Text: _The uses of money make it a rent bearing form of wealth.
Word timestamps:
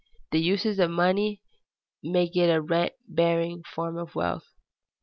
_The 0.31 0.41
uses 0.41 0.79
of 0.79 0.89
money 0.89 1.43
make 2.01 2.35
it 2.35 2.47
a 2.49 2.59
rent 2.59 2.93
bearing 3.07 3.61
form 3.61 3.97
of 3.97 4.15
wealth. 4.15 4.47